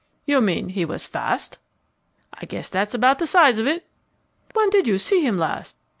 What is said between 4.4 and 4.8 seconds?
"When